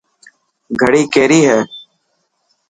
گھڙي 0.81 1.03
ڪيري 1.13 1.39
هي. 1.49 1.59